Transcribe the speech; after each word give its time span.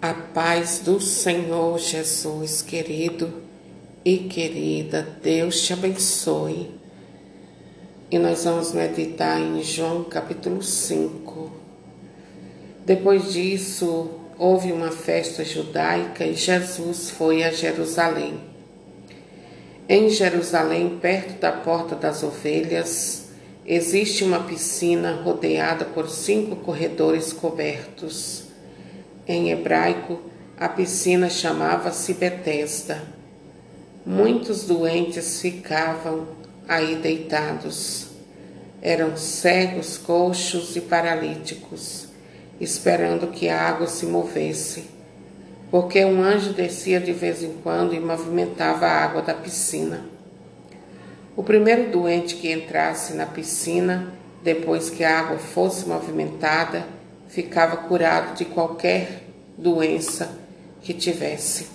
A 0.00 0.14
paz 0.14 0.78
do 0.78 1.00
Senhor 1.00 1.76
Jesus, 1.76 2.62
querido 2.62 3.42
e 4.04 4.16
querida, 4.18 5.04
Deus 5.20 5.60
te 5.62 5.72
abençoe. 5.72 6.70
E 8.08 8.16
nós 8.16 8.44
vamos 8.44 8.70
meditar 8.70 9.40
em 9.40 9.60
João 9.60 10.04
capítulo 10.04 10.62
5. 10.62 11.50
Depois 12.86 13.32
disso, 13.32 14.08
houve 14.38 14.70
uma 14.70 14.92
festa 14.92 15.44
judaica 15.44 16.24
e 16.24 16.36
Jesus 16.36 17.10
foi 17.10 17.42
a 17.42 17.50
Jerusalém. 17.50 18.38
Em 19.88 20.08
Jerusalém, 20.10 20.96
perto 21.02 21.40
da 21.40 21.50
Porta 21.50 21.96
das 21.96 22.22
Ovelhas, 22.22 23.30
existe 23.66 24.22
uma 24.22 24.44
piscina 24.44 25.20
rodeada 25.24 25.84
por 25.84 26.08
cinco 26.08 26.54
corredores 26.54 27.32
cobertos. 27.32 28.47
Em 29.30 29.50
hebraico, 29.50 30.18
a 30.56 30.70
piscina 30.70 31.28
chamava-se 31.28 32.14
Betesda. 32.14 33.02
Muitos 34.06 34.64
doentes 34.64 35.42
ficavam 35.42 36.28
aí 36.66 36.96
deitados. 36.96 38.06
Eram 38.80 39.18
cegos, 39.18 39.98
coxos 39.98 40.74
e 40.76 40.80
paralíticos, 40.80 42.08
esperando 42.58 43.26
que 43.26 43.50
a 43.50 43.60
água 43.60 43.86
se 43.86 44.06
movesse, 44.06 44.84
porque 45.70 46.02
um 46.06 46.22
anjo 46.22 46.54
descia 46.54 46.98
de 46.98 47.12
vez 47.12 47.42
em 47.42 47.52
quando 47.62 47.94
e 47.94 48.00
movimentava 48.00 48.86
a 48.86 49.04
água 49.04 49.20
da 49.20 49.34
piscina. 49.34 50.06
O 51.36 51.42
primeiro 51.42 51.90
doente 51.90 52.36
que 52.36 52.50
entrasse 52.50 53.12
na 53.12 53.26
piscina, 53.26 54.10
depois 54.42 54.88
que 54.88 55.04
a 55.04 55.18
água 55.18 55.36
fosse 55.36 55.86
movimentada, 55.86 56.96
ficava 57.28 57.76
curado 57.76 58.34
de 58.34 58.44
qualquer 58.46 59.22
doença 59.56 60.36
que 60.82 60.94
tivesse. 60.94 61.68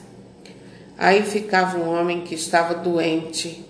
Aí 0.97 1.23
ficava 1.23 1.77
um 1.77 1.89
homem 1.89 2.21
que 2.21 2.35
estava 2.35 2.73
doente, 2.75 3.65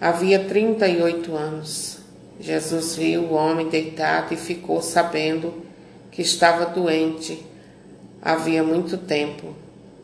havia 0.00 0.44
38 0.44 1.36
anos. 1.36 1.98
Jesus 2.40 2.96
viu 2.96 3.22
o 3.22 3.34
homem 3.34 3.68
deitado 3.68 4.34
e 4.34 4.36
ficou 4.36 4.82
sabendo 4.82 5.62
que 6.10 6.22
estava 6.22 6.66
doente 6.66 7.44
havia 8.20 8.62
muito 8.62 8.96
tempo. 8.96 9.54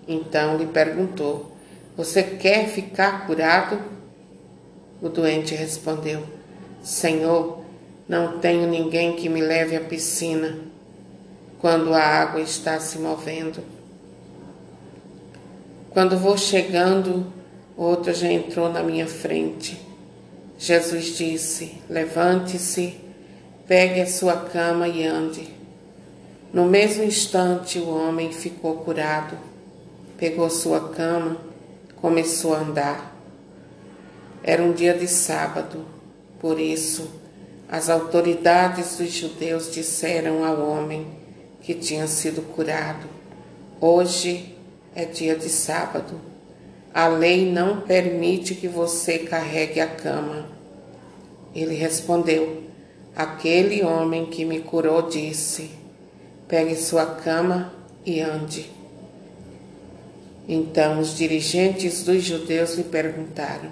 Então 0.06 0.56
lhe 0.56 0.66
perguntou: 0.66 1.52
Você 1.96 2.22
quer 2.22 2.68
ficar 2.68 3.26
curado? 3.26 3.78
O 5.02 5.08
doente 5.08 5.54
respondeu: 5.54 6.22
Senhor, 6.82 7.62
não 8.08 8.38
tenho 8.38 8.66
ninguém 8.68 9.16
que 9.16 9.28
me 9.28 9.40
leve 9.40 9.76
à 9.76 9.80
piscina 9.80 10.68
quando 11.60 11.92
a 11.92 12.00
água 12.00 12.40
está 12.40 12.78
se 12.78 12.98
movendo. 12.98 13.62
Quando 15.90 16.18
vou 16.18 16.36
chegando, 16.38 17.26
outro 17.76 18.12
já 18.12 18.30
entrou 18.30 18.72
na 18.72 18.82
minha 18.82 19.06
frente. 19.06 19.80
Jesus 20.58 21.16
disse: 21.16 21.80
Levante-se, 21.88 23.00
pegue 23.66 24.00
a 24.00 24.06
sua 24.06 24.36
cama 24.36 24.88
e 24.88 25.04
ande. 25.04 25.48
No 26.52 26.64
mesmo 26.64 27.04
instante, 27.04 27.78
o 27.78 27.88
homem 27.90 28.32
ficou 28.32 28.76
curado, 28.78 29.36
pegou 30.16 30.48
sua 30.48 30.88
cama, 30.90 31.36
começou 31.96 32.54
a 32.54 32.60
andar. 32.60 33.16
Era 34.42 34.62
um 34.62 34.72
dia 34.72 34.94
de 34.94 35.06
sábado, 35.06 35.84
por 36.40 36.58
isso, 36.58 37.10
as 37.68 37.90
autoridades 37.90 38.96
dos 38.96 39.12
judeus 39.12 39.70
disseram 39.70 40.44
ao 40.44 40.66
homem: 40.66 41.17
que 41.68 41.74
tinha 41.74 42.06
sido 42.06 42.40
curado. 42.40 43.06
Hoje 43.78 44.56
é 44.94 45.04
dia 45.04 45.36
de 45.36 45.50
sábado. 45.50 46.18
A 46.94 47.08
lei 47.08 47.44
não 47.44 47.82
permite 47.82 48.54
que 48.54 48.66
você 48.66 49.18
carregue 49.18 49.78
a 49.78 49.86
cama. 49.86 50.48
Ele 51.54 51.74
respondeu: 51.74 52.62
Aquele 53.14 53.84
homem 53.84 54.24
que 54.24 54.46
me 54.46 54.60
curou 54.60 55.10
disse: 55.10 55.70
Pegue 56.48 56.74
sua 56.74 57.04
cama 57.04 57.70
e 58.06 58.18
ande. 58.18 58.72
Então 60.48 60.98
os 60.98 61.14
dirigentes 61.14 62.02
dos 62.02 62.24
judeus 62.24 62.76
lhe 62.76 62.84
perguntaram: 62.84 63.70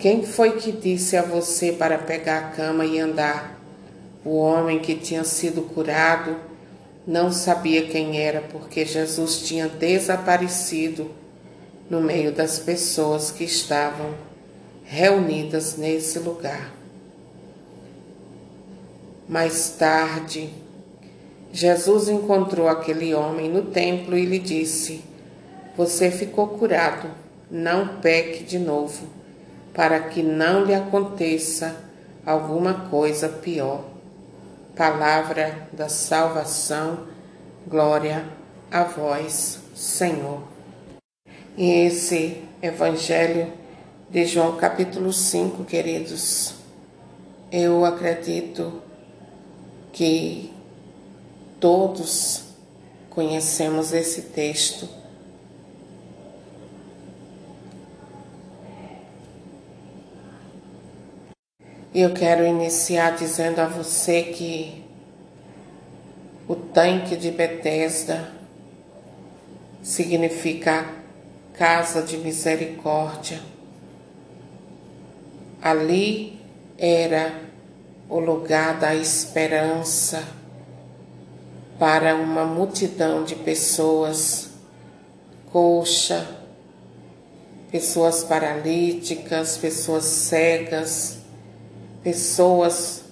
Quem 0.00 0.24
foi 0.24 0.56
que 0.56 0.72
disse 0.72 1.16
a 1.16 1.22
você 1.22 1.70
para 1.70 1.96
pegar 1.96 2.38
a 2.38 2.50
cama 2.50 2.84
e 2.84 2.98
andar? 2.98 3.56
O 4.24 4.34
homem 4.34 4.80
que 4.80 4.96
tinha 4.96 5.22
sido 5.22 5.62
curado 5.62 6.53
não 7.06 7.30
sabia 7.30 7.86
quem 7.86 8.18
era 8.18 8.40
porque 8.40 8.86
Jesus 8.86 9.42
tinha 9.42 9.68
desaparecido 9.68 11.10
no 11.90 12.00
meio 12.00 12.32
das 12.32 12.58
pessoas 12.58 13.30
que 13.30 13.44
estavam 13.44 14.14
reunidas 14.84 15.76
nesse 15.76 16.18
lugar. 16.18 16.72
Mais 19.28 19.70
tarde, 19.78 20.48
Jesus 21.52 22.08
encontrou 22.08 22.68
aquele 22.68 23.14
homem 23.14 23.50
no 23.50 23.62
templo 23.62 24.16
e 24.16 24.24
lhe 24.24 24.38
disse: 24.38 25.02
Você 25.76 26.10
ficou 26.10 26.48
curado, 26.48 27.08
não 27.50 28.00
peque 28.00 28.44
de 28.44 28.58
novo, 28.58 29.06
para 29.74 30.00
que 30.00 30.22
não 30.22 30.64
lhe 30.64 30.74
aconteça 30.74 31.76
alguma 32.24 32.88
coisa 32.88 33.28
pior 33.28 33.93
palavra 34.76 35.68
da 35.72 35.88
salvação, 35.88 37.06
glória 37.66 38.26
a 38.70 38.82
vós, 38.82 39.60
Senhor. 39.74 40.42
E 41.56 41.70
esse 41.86 42.42
Evangelho 42.60 43.52
de 44.10 44.26
João, 44.26 44.56
capítulo 44.56 45.12
5, 45.12 45.64
queridos, 45.64 46.54
eu 47.52 47.84
acredito 47.84 48.82
que 49.92 50.52
todos 51.60 52.44
conhecemos 53.10 53.92
esse 53.92 54.22
texto. 54.22 54.88
E 61.94 62.00
eu 62.00 62.12
quero 62.12 62.44
iniciar 62.44 63.14
dizendo 63.14 63.60
a 63.60 63.66
você 63.66 64.24
que 64.24 64.84
o 66.48 66.56
tanque 66.56 67.14
de 67.14 67.30
Betesda 67.30 68.32
significa 69.80 70.92
casa 71.52 72.02
de 72.02 72.16
misericórdia. 72.16 73.40
Ali 75.62 76.40
era 76.76 77.32
o 78.08 78.18
lugar 78.18 78.76
da 78.80 78.92
esperança 78.96 80.24
para 81.78 82.16
uma 82.16 82.44
multidão 82.44 83.22
de 83.22 83.36
pessoas 83.36 84.50
coxa, 85.52 86.26
pessoas 87.70 88.24
paralíticas, 88.24 89.56
pessoas 89.56 90.02
cegas, 90.02 91.23
pessoas 92.04 93.02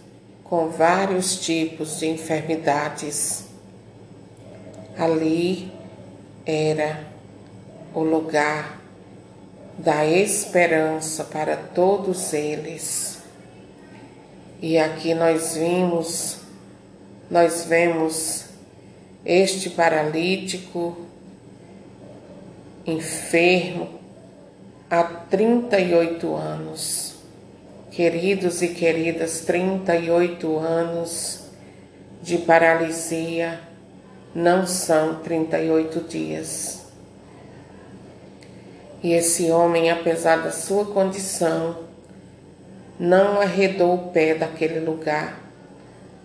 com 0.45 0.69
vários 0.69 1.41
tipos 1.41 1.99
de 1.99 2.07
enfermidades. 2.07 3.47
Ali 4.99 5.73
era 6.45 7.07
o 7.95 8.01
lugar 8.01 8.79
da 9.79 10.05
esperança 10.05 11.25
para 11.25 11.57
todos 11.57 12.35
eles. 12.35 13.23
E 14.61 14.77
aqui 14.79 15.15
nós 15.15 15.55
vimos, 15.57 16.41
nós 17.31 17.65
vemos 17.65 18.45
este 19.25 19.71
paralítico 19.71 20.99
enfermo 22.85 23.89
há 24.91 25.03
38 25.03 26.35
anos 26.35 27.12
queridos 27.93 28.63
e 28.63 28.69
queridas, 28.69 29.43
38 29.43 30.59
anos 30.59 31.45
de 32.23 32.39
paralisia 32.39 33.61
não 34.35 34.67
são 34.67 35.17
38 35.17 36.01
dias. 36.09 36.87
E 39.03 39.13
esse 39.13 39.51
homem, 39.51 39.91
apesar 39.91 40.43
da 40.43 40.51
sua 40.51 40.87
condição, 40.87 41.85
não 42.99 43.41
arredou 43.41 43.95
o 43.95 44.11
pé 44.11 44.35
daquele 44.35 44.81
lugar 44.81 45.39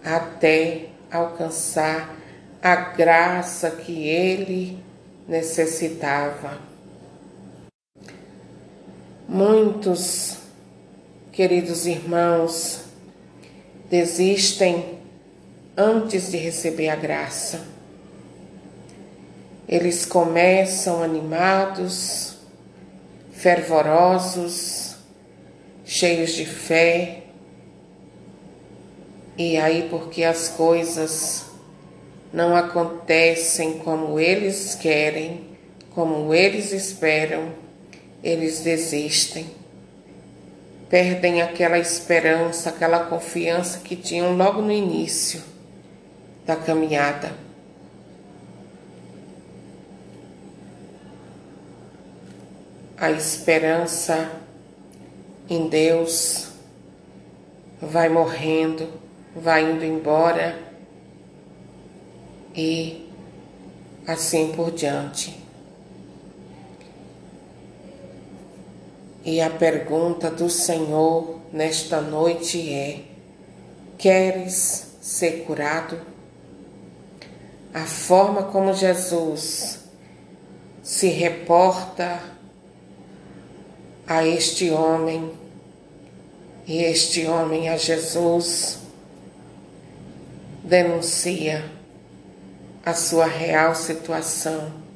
até 0.04 0.86
alcançar 1.12 2.16
a 2.62 2.76
graça 2.76 3.72
que 3.72 4.08
ele 4.08 4.82
necessitava. 5.28 6.60
Muitos 9.28 10.47
queridos 11.38 11.86
irmãos, 11.86 12.80
desistem 13.92 14.98
antes 15.78 16.32
de 16.32 16.38
receber 16.38 16.90
a 16.90 16.96
graça. 16.96 17.64
Eles 19.70 20.04
começam 20.04 21.04
animados, 21.04 22.38
fervorosos, 23.34 24.96
cheios 25.86 26.32
de 26.32 26.44
fé, 26.44 27.26
e 29.38 29.58
aí, 29.58 29.90
porque 29.92 30.24
as 30.24 30.50
coisas 30.50 31.46
não 32.34 32.56
acontecem 32.56 33.78
como 33.78 34.20
eles 34.20 34.74
querem, 34.74 35.42
como 35.92 36.34
eles 36.34 36.72
esperam, 36.72 37.52
eles 38.24 38.62
desistem. 38.62 39.67
Perdem 40.90 41.42
aquela 41.42 41.78
esperança, 41.78 42.70
aquela 42.70 43.06
confiança 43.06 43.80
que 43.80 43.96
tinham 43.96 44.38
logo 44.38 44.62
no 44.62 44.72
início 44.72 45.44
da 46.46 46.56
caminhada. 46.56 47.34
A 52.98 53.12
esperança 53.12 54.32
em 55.50 55.68
Deus 55.68 56.50
vai 57.82 58.10
morrendo, 58.10 58.90
vai 59.36 59.70
indo 59.70 59.84
embora 59.84 60.58
e 62.56 63.08
assim 64.08 64.54
por 64.54 64.72
diante. 64.72 65.47
E 69.28 69.42
a 69.42 69.50
pergunta 69.50 70.32
do 70.32 70.50
Senhor 70.50 71.42
nesta 71.52 72.00
noite 72.00 72.74
é: 72.74 73.02
Queres 73.98 74.88
ser 75.02 75.44
curado? 75.44 76.00
A 77.74 77.84
forma 77.86 78.44
como 78.44 78.74
Jesus 78.74 79.80
se 80.82 81.10
reporta 81.10 82.24
a 84.08 84.26
este 84.26 84.72
homem 84.72 85.34
e 86.66 86.82
este 86.84 87.28
homem 87.28 87.68
a 87.68 87.76
Jesus 87.76 88.80
denuncia 90.64 91.70
a 92.86 92.94
sua 92.94 93.26
real 93.26 93.76
situação 93.76 94.87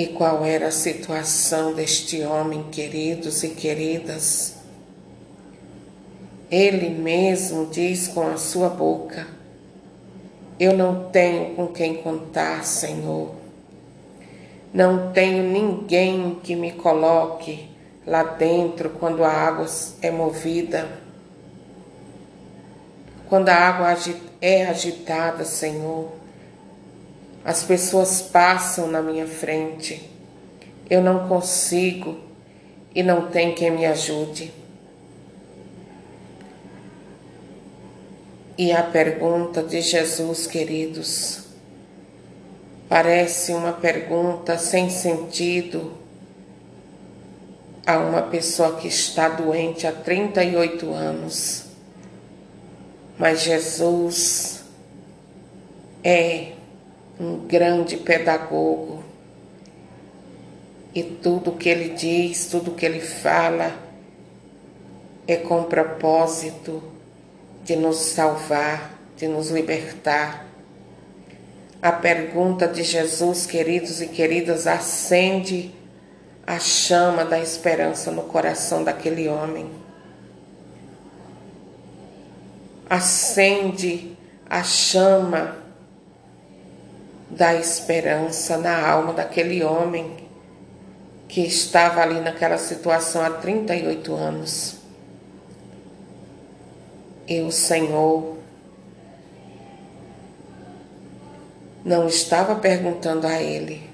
e 0.00 0.06
qual 0.06 0.46
era 0.46 0.68
a 0.68 0.72
situação 0.72 1.74
deste 1.74 2.22
homem, 2.22 2.62
queridos 2.70 3.42
e 3.42 3.50
queridas. 3.50 4.56
Ele 6.50 6.88
mesmo 6.88 7.66
diz 7.66 8.08
com 8.08 8.26
a 8.26 8.38
sua 8.38 8.70
boca: 8.70 9.26
Eu 10.58 10.74
não 10.74 11.10
tenho 11.10 11.54
com 11.54 11.66
quem 11.66 11.96
contar, 11.96 12.64
Senhor. 12.64 13.34
Não 14.72 15.12
tenho 15.12 15.42
ninguém 15.42 16.40
que 16.42 16.56
me 16.56 16.72
coloque 16.72 17.68
lá 18.06 18.22
dentro 18.22 18.88
quando 18.88 19.22
a 19.22 19.30
água 19.30 19.66
é 20.00 20.10
movida. 20.10 20.88
Quando 23.28 23.50
a 23.50 23.54
água 23.54 23.94
é 24.40 24.64
agitada, 24.64 25.44
Senhor. 25.44 26.19
As 27.44 27.62
pessoas 27.62 28.20
passam 28.20 28.86
na 28.86 29.00
minha 29.00 29.26
frente. 29.26 30.10
Eu 30.88 31.02
não 31.02 31.28
consigo 31.28 32.18
e 32.94 33.02
não 33.02 33.30
tem 33.30 33.54
quem 33.54 33.70
me 33.70 33.86
ajude. 33.86 34.52
E 38.58 38.72
a 38.72 38.82
pergunta 38.82 39.62
de 39.62 39.80
Jesus, 39.80 40.46
queridos, 40.46 41.44
parece 42.88 43.52
uma 43.52 43.72
pergunta 43.72 44.58
sem 44.58 44.90
sentido 44.90 45.94
a 47.86 47.98
uma 47.98 48.22
pessoa 48.22 48.76
que 48.76 48.88
está 48.88 49.28
doente 49.30 49.86
há 49.86 49.92
38 49.92 50.92
anos. 50.92 51.64
Mas 53.18 53.40
Jesus 53.40 54.62
é 56.04 56.52
um 57.20 57.46
grande 57.46 57.98
pedagogo. 57.98 59.04
E 60.94 61.02
tudo 61.02 61.52
que 61.52 61.68
ele 61.68 61.90
diz, 61.90 62.46
tudo 62.46 62.72
que 62.72 62.86
ele 62.86 63.00
fala, 63.00 63.76
é 65.28 65.36
com 65.36 65.64
propósito 65.64 66.82
de 67.62 67.76
nos 67.76 67.98
salvar, 67.98 68.98
de 69.16 69.28
nos 69.28 69.50
libertar. 69.50 70.46
A 71.82 71.92
pergunta 71.92 72.66
de 72.66 72.82
Jesus, 72.82 73.46
queridos 73.46 74.00
e 74.00 74.08
queridas, 74.08 74.66
acende 74.66 75.74
a 76.46 76.58
chama 76.58 77.24
da 77.24 77.38
esperança 77.38 78.10
no 78.10 78.22
coração 78.22 78.82
daquele 78.82 79.28
homem. 79.28 79.70
Acende 82.88 84.16
a 84.48 84.64
chama 84.64 85.59
da 87.30 87.54
esperança 87.54 88.56
na 88.58 88.88
alma 88.88 89.12
daquele 89.12 89.62
homem 89.62 90.28
que 91.28 91.42
estava 91.42 92.00
ali 92.00 92.20
naquela 92.20 92.58
situação 92.58 93.22
há 93.22 93.30
38 93.30 94.14
anos. 94.14 94.76
E 97.28 97.40
o 97.40 97.52
Senhor 97.52 98.36
não 101.84 102.08
estava 102.08 102.56
perguntando 102.56 103.26
a 103.26 103.40
ele 103.40 103.88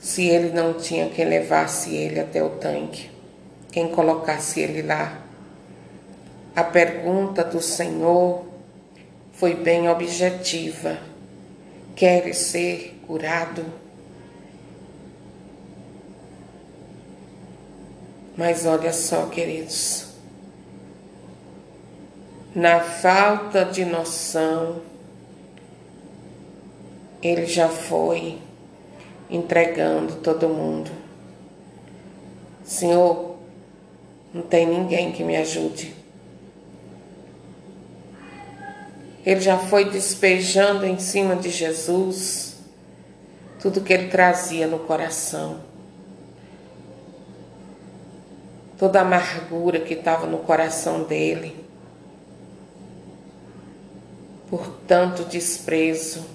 se 0.00 0.26
ele 0.26 0.50
não 0.50 0.74
tinha 0.74 1.08
quem 1.08 1.24
levasse 1.24 1.94
ele 1.94 2.20
até 2.20 2.42
o 2.42 2.50
tanque, 2.50 3.10
quem 3.72 3.88
colocasse 3.88 4.60
ele 4.60 4.82
lá. 4.82 5.22
A 6.54 6.62
pergunta 6.62 7.42
do 7.42 7.62
Senhor 7.62 8.44
foi 9.34 9.54
bem 9.54 9.88
objetiva. 9.88 10.98
Queres 11.94 12.38
ser 12.38 13.00
curado? 13.06 13.64
Mas 18.36 18.66
olha 18.66 18.92
só, 18.92 19.26
queridos, 19.26 20.08
na 22.54 22.80
falta 22.80 23.64
de 23.64 23.84
noção, 23.84 24.80
ele 27.22 27.46
já 27.46 27.68
foi 27.68 28.38
entregando 29.30 30.16
todo 30.16 30.48
mundo. 30.48 30.90
Senhor, 32.64 33.36
não 34.32 34.42
tem 34.42 34.66
ninguém 34.66 35.12
que 35.12 35.22
me 35.22 35.36
ajude. 35.36 36.03
Ele 39.24 39.40
já 39.40 39.56
foi 39.56 39.86
despejando 39.86 40.84
em 40.84 40.98
cima 40.98 41.34
de 41.34 41.48
Jesus 41.48 42.56
tudo 43.58 43.80
que 43.80 43.92
ele 43.92 44.08
trazia 44.08 44.66
no 44.66 44.80
coração. 44.80 45.60
Toda 48.78 48.98
a 48.98 49.02
amargura 49.02 49.80
que 49.80 49.94
estava 49.94 50.26
no 50.26 50.38
coração 50.38 51.04
dele. 51.04 51.64
Por 54.50 54.68
tanto 54.86 55.24
desprezo 55.24 56.26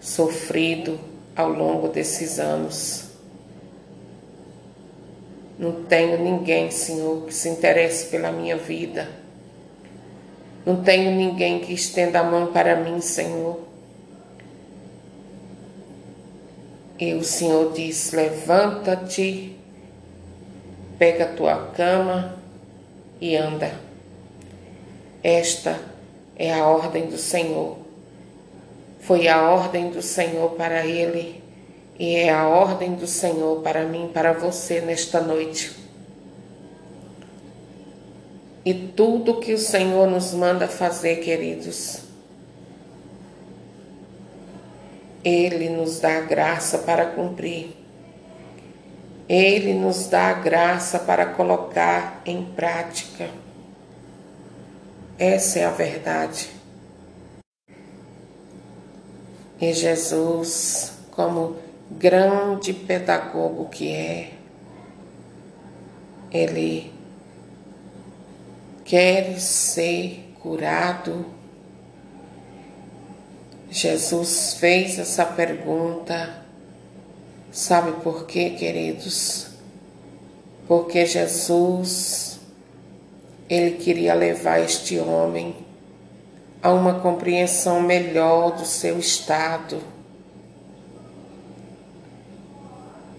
sofrido 0.00 0.98
ao 1.36 1.50
longo 1.50 1.88
desses 1.88 2.38
anos. 2.38 3.10
Não 5.58 5.84
tenho 5.84 6.22
ninguém, 6.22 6.70
Senhor, 6.70 7.26
que 7.26 7.34
se 7.34 7.50
interesse 7.50 8.06
pela 8.06 8.32
minha 8.32 8.56
vida 8.56 9.23
não 10.64 10.82
tenho 10.82 11.10
ninguém 11.10 11.60
que 11.60 11.72
estenda 11.72 12.20
a 12.20 12.24
mão 12.24 12.46
para 12.52 12.76
mim, 12.76 13.00
Senhor. 13.00 13.60
E 16.98 17.12
o 17.14 17.22
Senhor 17.22 17.72
diz: 17.72 18.12
Levanta-te, 18.12 19.56
pega 20.98 21.24
a 21.24 21.34
tua 21.34 21.66
cama 21.76 22.38
e 23.20 23.36
anda. 23.36 23.72
Esta 25.22 25.80
é 26.36 26.52
a 26.52 26.66
ordem 26.66 27.06
do 27.06 27.18
Senhor. 27.18 27.78
Foi 29.00 29.28
a 29.28 29.50
ordem 29.50 29.90
do 29.90 30.00
Senhor 30.00 30.52
para 30.52 30.86
ele 30.86 31.42
e 31.98 32.16
é 32.16 32.30
a 32.30 32.48
ordem 32.48 32.94
do 32.94 33.06
Senhor 33.06 33.60
para 33.60 33.84
mim, 33.84 34.10
para 34.12 34.32
você 34.32 34.80
nesta 34.80 35.20
noite. 35.20 35.83
E 38.64 38.72
tudo 38.72 39.40
que 39.40 39.52
o 39.52 39.58
Senhor 39.58 40.08
nos 40.08 40.32
manda 40.32 40.66
fazer, 40.66 41.16
queridos, 41.16 42.00
Ele 45.22 45.68
nos 45.68 46.00
dá 46.00 46.18
a 46.18 46.20
graça 46.22 46.78
para 46.78 47.06
cumprir. 47.06 47.76
Ele 49.28 49.74
nos 49.74 50.06
dá 50.06 50.28
a 50.28 50.32
graça 50.34 50.98
para 50.98 51.26
colocar 51.26 52.22
em 52.24 52.44
prática. 52.44 53.28
Essa 55.18 55.60
é 55.60 55.64
a 55.64 55.70
verdade. 55.70 56.50
E 59.60 59.72
Jesus, 59.72 60.92
como 61.10 61.56
grande 61.90 62.72
pedagogo 62.72 63.68
que 63.68 63.92
é, 63.92 64.32
ele 66.30 66.93
quer 68.84 69.40
ser 69.40 70.34
curado. 70.40 71.26
Jesus 73.70 74.54
fez 74.60 74.98
essa 74.98 75.24
pergunta. 75.24 76.44
Sabe 77.50 77.92
por 78.02 78.26
quê, 78.26 78.50
queridos? 78.50 79.48
Porque 80.68 81.06
Jesus, 81.06 82.38
ele 83.48 83.72
queria 83.72 84.14
levar 84.14 84.60
este 84.60 84.98
homem 84.98 85.56
a 86.62 86.72
uma 86.72 87.00
compreensão 87.00 87.80
melhor 87.80 88.52
do 88.52 88.64
seu 88.64 88.98
estado. 88.98 89.80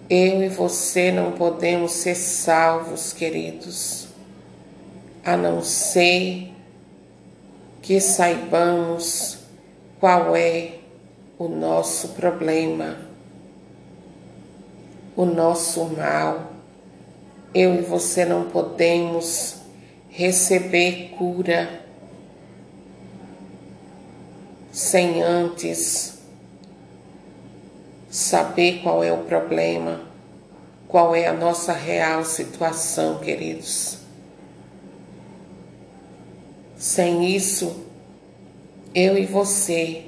Eu 0.09 0.43
e 0.43 0.49
você 0.49 1.11
não 1.11 1.31
podemos 1.31 1.91
ser 1.91 2.15
salvos, 2.15 3.11
queridos, 3.11 4.04
a 5.25 5.35
não 5.35 5.63
ser 5.63 6.53
que 7.81 7.99
saibamos 7.99 9.39
qual 9.99 10.35
é 10.35 10.75
o 11.39 11.47
nosso 11.47 12.09
problema, 12.09 12.95
o 15.15 15.25
nosso 15.25 15.85
mal. 15.85 16.51
Eu 17.55 17.73
e 17.73 17.81
você 17.81 18.23
não 18.23 18.49
podemos 18.49 19.55
receber 20.09 21.15
cura 21.17 21.81
sem 24.71 25.23
antes 25.23 26.19
saber 28.09 28.81
qual 28.83 29.03
é 29.03 29.11
o 29.11 29.23
problema, 29.23 30.01
qual 30.87 31.15
é 31.15 31.27
a 31.27 31.33
nossa 31.33 31.73
real 31.73 32.23
situação, 32.23 33.19
queridos. 33.19 34.04
Sem 36.85 37.35
isso, 37.35 37.83
eu 38.93 39.17
e 39.17 39.25
você 39.25 40.05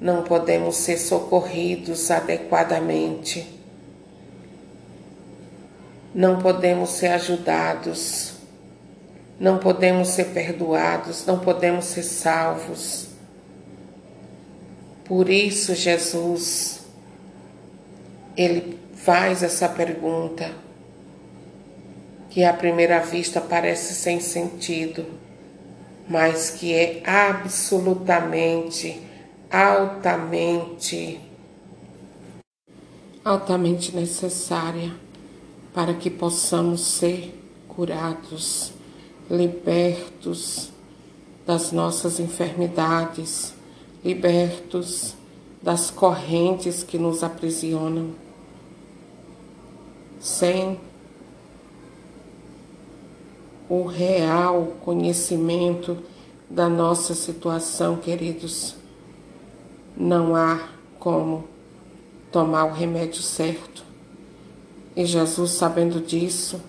não 0.00 0.22
podemos 0.22 0.76
ser 0.76 0.96
socorridos 0.96 2.08
adequadamente, 2.08 3.44
não 6.14 6.38
podemos 6.38 6.90
ser 6.90 7.08
ajudados, 7.08 8.34
não 9.40 9.58
podemos 9.58 10.06
ser 10.06 10.26
perdoados, 10.26 11.26
não 11.26 11.40
podemos 11.40 11.86
ser 11.86 12.04
salvos. 12.04 13.08
Por 15.04 15.28
isso, 15.28 15.74
Jesus, 15.74 16.78
ele 18.36 18.78
faz 18.94 19.42
essa 19.42 19.68
pergunta 19.68 20.54
que 22.30 22.44
à 22.44 22.52
primeira 22.52 23.00
vista 23.00 23.40
parece 23.40 23.94
sem 23.94 24.20
sentido, 24.20 25.23
mas 26.08 26.50
que 26.50 26.72
é 26.72 27.02
absolutamente, 27.04 29.00
altamente, 29.50 31.20
altamente 33.24 33.94
necessária 33.94 34.92
para 35.72 35.94
que 35.94 36.10
possamos 36.10 36.80
ser 36.82 37.34
curados, 37.68 38.72
libertos 39.30 40.70
das 41.46 41.72
nossas 41.72 42.20
enfermidades 42.20 43.54
libertos 44.04 45.14
das 45.62 45.90
correntes 45.90 46.82
que 46.82 46.98
nos 46.98 47.24
aprisionam, 47.24 48.14
sem 50.20 50.78
o 53.68 53.84
real 53.84 54.74
conhecimento 54.84 55.98
da 56.48 56.68
nossa 56.68 57.14
situação, 57.14 57.96
queridos, 57.96 58.76
não 59.96 60.36
há 60.36 60.68
como 60.98 61.48
tomar 62.30 62.64
o 62.64 62.72
remédio 62.72 63.22
certo. 63.22 63.84
E 64.96 65.04
Jesus, 65.04 65.52
sabendo 65.52 66.00
disso, 66.00 66.60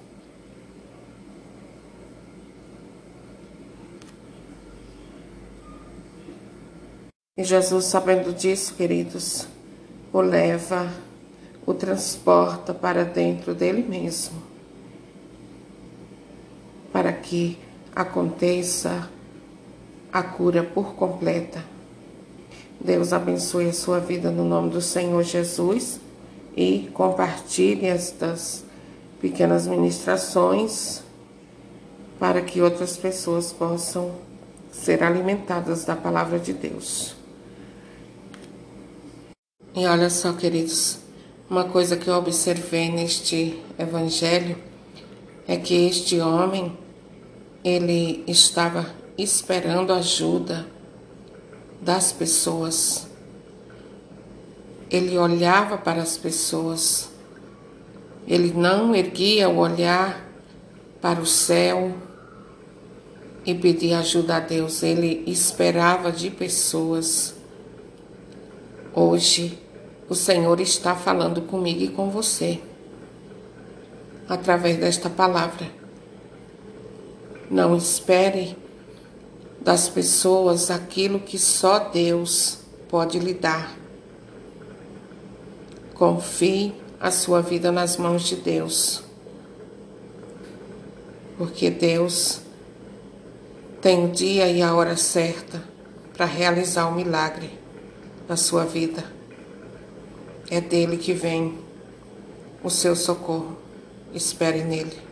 E 7.37 7.43
Jesus, 7.43 7.83
sabendo 7.83 8.31
disso, 8.31 8.75
queridos, 8.75 9.45
o 10.13 10.21
leva, 10.21 10.89
o 11.65 11.73
transporta 11.73 12.73
para 12.73 13.03
dentro 13.03 13.53
dele 13.53 13.83
mesmo, 13.83 14.41
para 16.95 17.11
que 17.11 17.59
aconteça 17.93 19.09
a 20.13 20.23
cura 20.23 20.63
por 20.63 20.93
completa. 20.93 21.61
Deus 22.79 23.11
abençoe 23.11 23.67
a 23.67 23.73
sua 23.73 23.99
vida 23.99 24.31
no 24.31 24.45
nome 24.45 24.69
do 24.69 24.79
Senhor 24.79 25.21
Jesus 25.21 25.99
e 26.55 26.89
compartilhe 26.93 27.85
estas 27.85 28.63
pequenas 29.19 29.67
ministrações 29.67 31.03
para 32.17 32.41
que 32.41 32.61
outras 32.61 32.95
pessoas 32.95 33.51
possam 33.51 34.15
ser 34.71 35.03
alimentadas 35.03 35.83
da 35.83 35.97
palavra 35.97 36.39
de 36.39 36.53
Deus. 36.53 37.13
E 39.75 39.85
olha 39.85 40.09
só, 40.09 40.31
queridos, 40.31 40.99
uma 41.49 41.65
coisa 41.65 41.97
que 41.97 42.07
eu 42.07 42.15
observei 42.15 42.89
neste 42.89 43.61
evangelho 43.77 44.55
é 45.45 45.57
que 45.57 45.73
este 45.87 46.21
homem 46.21 46.84
ele 47.65 48.23
estava 48.27 48.85
esperando 49.17 49.91
ajuda 49.91 50.67
das 51.81 52.11
pessoas. 52.11 53.07
Ele 54.87 55.17
olhava 55.17 55.75
para 55.75 55.99
as 55.99 56.15
pessoas. 56.15 57.09
Ele 58.27 58.53
não 58.53 58.93
erguia 58.93 59.49
o 59.49 59.57
olhar 59.57 60.29
para 61.01 61.19
o 61.19 61.25
céu 61.25 61.91
e 63.43 63.55
pedia 63.55 63.97
ajuda 63.97 64.35
a 64.35 64.39
Deus. 64.39 64.83
Ele 64.83 65.23
esperava 65.25 66.11
de 66.11 66.29
pessoas. 66.29 67.33
Hoje 68.93 69.57
o 70.07 70.13
Senhor 70.13 70.59
está 70.61 70.95
falando 70.95 71.41
comigo 71.41 71.81
e 71.81 71.87
com 71.87 72.11
você 72.11 72.61
através 74.29 74.77
desta 74.77 75.09
palavra. 75.09 75.84
Não 77.49 77.75
espere 77.75 78.57
das 79.61 79.89
pessoas 79.89 80.69
aquilo 80.69 81.19
que 81.19 81.37
só 81.37 81.79
Deus 81.79 82.59
pode 82.89 83.19
lhe 83.19 83.33
dar. 83.33 83.75
Confie 85.93 86.73
a 86.99 87.11
sua 87.11 87.41
vida 87.41 87.71
nas 87.71 87.97
mãos 87.97 88.23
de 88.23 88.35
Deus. 88.35 89.03
Porque 91.37 91.69
Deus 91.69 92.41
tem 93.81 94.05
o 94.05 94.11
dia 94.11 94.47
e 94.47 94.61
a 94.61 94.73
hora 94.73 94.97
certa 94.97 95.63
para 96.13 96.25
realizar 96.25 96.87
o 96.87 96.95
milagre 96.95 97.51
na 98.27 98.35
sua 98.35 98.65
vida. 98.65 99.03
É 100.49 100.61
dele 100.61 100.97
que 100.97 101.13
vem 101.13 101.57
o 102.63 102.69
seu 102.69 102.95
socorro. 102.95 103.57
Espere 104.13 104.63
nele. 104.63 105.04